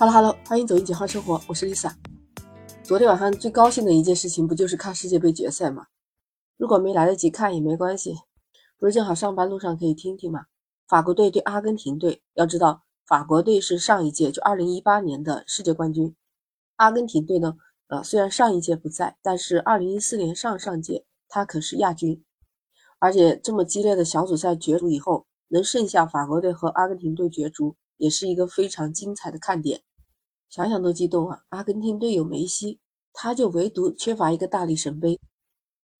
[0.00, 1.92] Hello Hello，欢迎走进简化生活，我是 Lisa。
[2.82, 5.88] 昨天晚上最高兴的一件事情，不就是看世界杯决赛吗？
[6.56, 8.14] 如果没来得及看也没关系，
[8.78, 10.46] 不是正好上班路上可以听听吗？
[10.88, 16.16] 法国队对阿根廷队，要知道法国队是上一届就二零一八年的世界冠军，
[16.76, 17.58] 阿根廷队呢，
[17.88, 22.24] 呃，虽然上一届不在，但是二零一四年上上届他可是亚军，
[23.00, 29.82] 而且这么激烈的小组赛角逐以后，能剩下法国队和阿根廷队角逐，也是一个非常精彩的看点。
[30.50, 31.44] 想想都激动啊！
[31.50, 32.80] 阿根廷队有梅西，
[33.12, 35.20] 他就唯独缺乏一个大力神杯。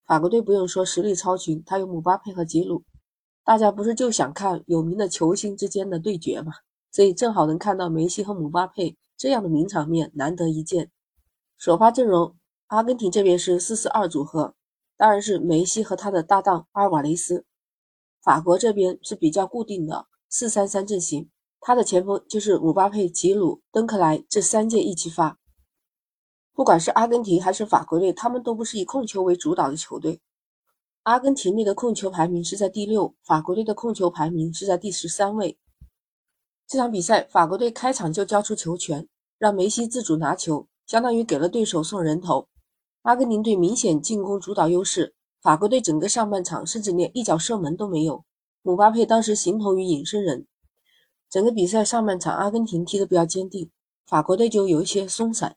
[0.04, 2.82] 法国队不用说，实力超群，他有姆巴佩和吉鲁，
[3.44, 6.52] 大家不是就想看有名的球星之间的对决吗？
[6.90, 10.90] 所以正好能看到梅西和姆巴佩这样的名场面，难得一见。
[11.56, 14.56] 首发阵容，阿根廷这边是四四二组合，
[14.96, 17.44] 当然是梅西和他的搭档阿尔瓦雷斯。
[18.20, 21.30] 法国这边是比较固定的四三三阵型。
[21.60, 25.38] 他的前锋就是姆巴佩、吉鲁、登克莱这三届一起发。
[26.54, 30.20] 不管是阿根廷还是法国队，他们都不是以控球为主导的球队。
[31.04, 35.58] 阿根廷队的控球排名是在第六，法国队的控球排名是在第十三位。
[36.66, 39.08] 这场比赛，法国队开场就交出球权，
[39.38, 42.48] 让梅西自主拿球，相当于给了对手送人头。
[43.02, 48.24] 阿根廷队明显进攻主导优势，法国队整个上半场甚至连一脚射门都没有。
[48.62, 50.46] 姆巴佩当时形同于隐身人。
[51.30, 53.70] 整个比赛上半场，阿根廷踢得比较坚定，
[54.04, 55.56] 法国队就有一些松散。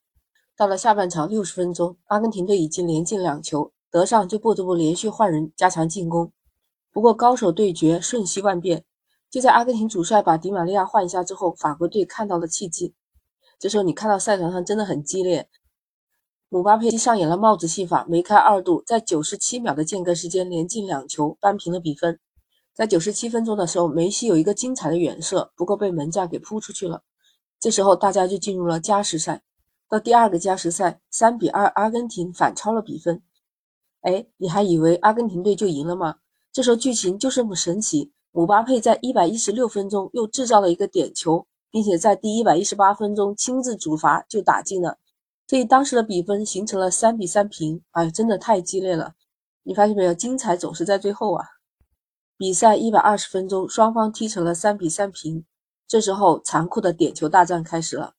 [0.55, 6.31] 到了下半场六十分钟，阿根廷队已经连进两球，德尚就不得不连续换人加强进攻。
[6.91, 8.85] 不过高手对决瞬息万变，
[9.31, 12.93] 就在阿根廷主帅把迪玛利亚换下之后，法国队看到了契机。
[13.57, 15.49] 这时候你看到赛场上真的很激烈，
[16.49, 22.19] 姆巴佩上演了帽子戏法，梅开二度，在九十七秒的间隔时间连进两球，扳平了比分。
[22.73, 27.03] 在九十七分钟的时候，梅西有一个精彩的远射，不过被门将给扑出去了。
[27.59, 29.43] 这时候大家就进入了加时赛。
[29.87, 33.21] 到第二个加时赛，三比二，阿根廷反超了比分。
[34.01, 36.15] 哎，你还以为阿根廷队就赢了吗？
[36.51, 44.97] 这时候剧情就这么神奇，姆巴佩在一百一十六分钟又制造了一个点球，并且在第一百一十八分钟亲自主罚就打进了，
[45.47, 47.83] 所以当时的比分形成了三比三平。
[47.91, 49.13] 哎，真的太激烈了！
[49.61, 51.45] 你发现没有，精彩总是在最后啊。
[52.43, 55.45] 比赛一百二十分钟，双方踢成了三比三平。
[55.87, 58.15] 这时候，残酷的点球大战开始了。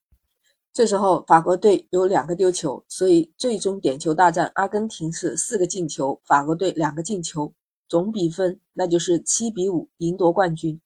[0.72, 7.52] 这时候，法国队有两个丢球，所以最终点球大战，阿根廷是四个进球，法国队两个进球，
[7.86, 10.80] 总比分那就是七比五，赢夺冠军。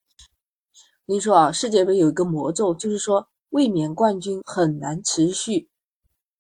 [1.07, 5.69] 我跟你说啊，世界杯有一个魔咒，就是说卫冕冠军很难持续。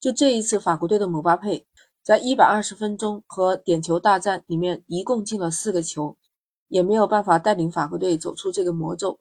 [0.00, 1.64] 就这一次，法国队的姆巴佩
[2.02, 6.16] 在一百二十分钟和点球大战里面，一共进了四个球。
[6.68, 9.18] 也没有办法带领法国队走出这个魔咒，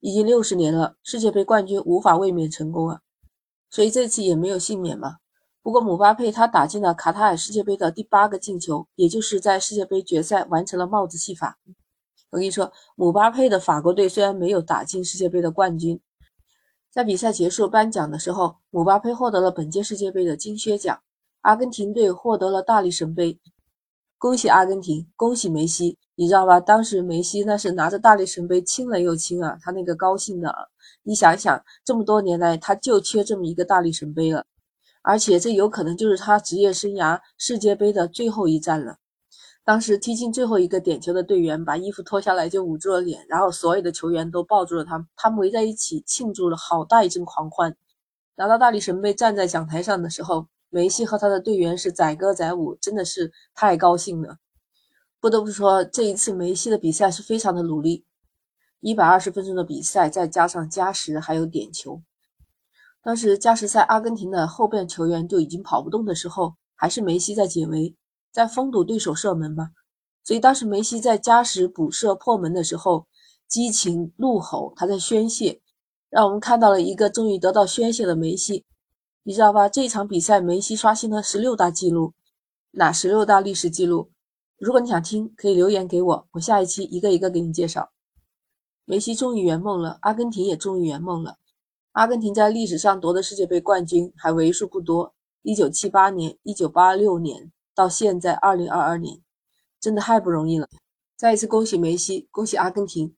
[0.00, 3.00] 已经六十年了，世界杯冠军无法卫冕成功啊，
[3.68, 5.16] 所以这次也没有幸免嘛。
[5.62, 11.58] 不过姆巴佩他打进了卡塔尔世界杯的第八个进球，也就是在世界杯决赛完成了帽子戏法。
[12.30, 15.98] 我跟你说，姆巴佩的法国队虽然没有打进世界杯的冠军，
[16.90, 21.00] 在比赛结束颁奖的时候，姆巴佩获得了本届世界杯的金靴奖，
[21.40, 23.40] 阿根廷队获得了大力神杯。
[24.24, 26.58] 恭喜阿根廷，恭喜梅西，你知道吧？
[26.58, 30.64] 当时梅西那是拿着大力神杯亲了又亲啊，他那个高兴的啊，
[31.02, 34.46] 你想想，这么多年来他就缺这么一个大力神杯了，
[35.02, 38.96] 而且这有可能就是他职业生涯世界杯的最后一战了。
[39.62, 47.76] 当时踢进最后一个点球的队员把衣服脱下来就捂住了脸，然后所有的球员都抱住了他，他们围在一起庆祝了好大一阵狂欢。
[48.36, 50.46] 拿到大力神杯站在讲台上的时候。
[50.74, 54.38] 梅西和他的队员是载歌载舞，真的是太高兴了。
[55.20, 58.04] 不得不说，这一次梅西的比赛是非常的努力。
[58.80, 62.02] 一百二十分钟的比赛，再加上加时还有点球。
[63.04, 67.94] 当时加时赛，阿根廷的后边球员就已经跑不动的时候，还是梅西在解围，
[68.32, 69.70] 在封堵对手射门嘛。
[70.24, 73.06] 所以当时梅西在加时补射破门的时候，
[73.46, 75.60] 激情怒吼，他在宣泄，
[76.10, 78.64] 让我们看到了一个终于得到宣泄的梅西。
[79.26, 79.70] 你知道吧？
[79.70, 82.12] 这一场比赛，梅西刷新了十六大纪录，
[82.72, 84.10] 哪十六大历史纪录？
[84.58, 87.90] 如果你想听，可以留言给我，我下一期一个一个给你介绍。
[88.84, 91.38] 梅西终于圆梦了，阿根廷也终于圆梦了。
[91.92, 99.22] 阿根廷在历史上夺得世界杯冠军还为数不多，一九七八年、一九八六年到现在二零二二年，
[99.80, 100.68] 真的太不容易了。
[101.16, 103.16] 再一次恭喜梅西，恭喜阿根廷。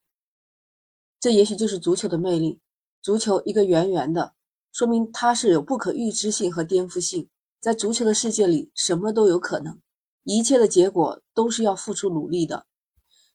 [1.18, 2.60] 这也许就是足球的魅力，
[3.02, 4.35] 足球一个圆圆的。
[4.72, 7.28] 说明它是有不可预知性和颠覆性，
[7.60, 9.80] 在足球的世界里，什么都有可能，
[10.24, 12.66] 一切的结果都是要付出努力的，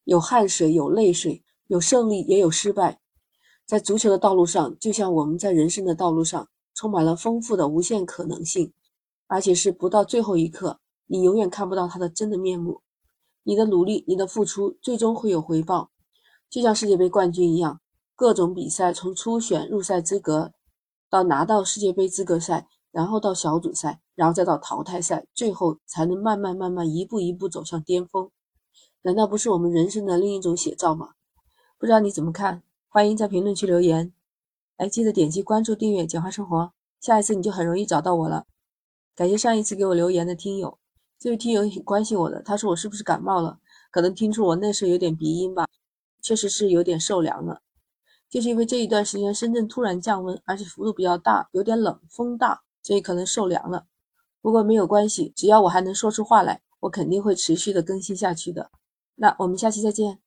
[0.03, 2.99] 有汗水，有泪水，有胜利，也有失败。
[3.65, 8.73] 在足球的道路上，就像我们在人生的道路上，充满了丰富的无限可能性，
[9.27, 12.81] 而且是不到最后一刻，你永远看不到它的真的面目。
[13.43, 15.89] 你的努力，你的付出，最终会有回报，
[16.49, 17.81] 就像世界杯冠军一样，
[18.15, 20.51] 各种比赛从初选入赛资格，
[21.11, 28.31] 到拿到世界杯资格赛，然后到小组赛，然后再到淘汰赛，最后才能慢慢慢慢一步一步走向巅峰。
[29.01, 31.09] 难道不是我们人生的另一种写照吗？
[31.77, 32.63] 不知道你怎么看？
[32.87, 34.13] 欢迎在评论区留言。
[34.77, 36.71] 哎，记得点击关注、订阅“简化生活”，
[37.01, 38.45] 下一次你就很容易找到我了。
[39.13, 40.79] 感谢上一次给我留言的听友。
[41.19, 43.59] 这位听友挺关心我的，他说我是不是感冒了？
[43.91, 45.67] 可能听出我那时候有点鼻音吧，
[46.21, 47.61] 确实是有点受凉了。
[48.31, 53.85] 就是因为这一段时间深圳突然降温，而且幅度比较大，有点冷，风大，所以可能受凉了。
[54.41, 58.71] 不过没有关系，只要我还能说出话来，我肯定会持续的更新下去的。
[59.15, 60.19] 那我们下期再见。